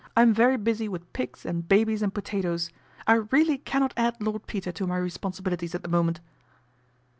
I 0.17 0.23
am 0.23 0.33
very 0.33 0.57
busy 0.57 0.87
with 0.89 1.13
pigs, 1.13 1.45
and 1.45 1.67
babies, 1.67 2.01
and 2.01 2.11
potatoes. 2.11 2.71
I 3.05 3.13
really 3.29 3.59
cannot 3.59 3.93
add 3.95 4.17
Lord 4.19 4.47
Peter 4.47 4.71
to 4.71 4.87
my 4.87 4.97
responsi 4.97 5.41
bilities 5.43 5.75
at 5.75 5.83
the 5.83 5.89
moment." 5.89 6.21